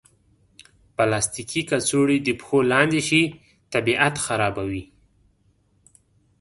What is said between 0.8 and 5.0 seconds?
پلاستيکي کڅوړې د پښو لاندې شي، طبیعت خرابوي.